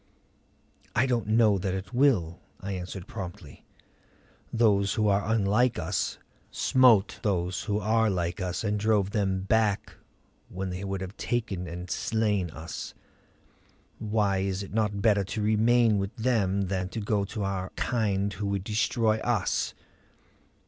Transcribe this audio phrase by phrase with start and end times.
[0.95, 3.65] "I don't know that it will," I answered promptly.
[4.51, 6.17] "Those who are unlike us
[6.49, 9.93] smote those who are like us and drove them back
[10.49, 12.95] when they would have taken and slain us.
[13.99, 18.33] Why is it not better to remain with them than to go to our kind
[18.33, 19.75] who would destroy us?"